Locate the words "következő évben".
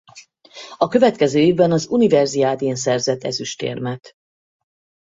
0.87-1.71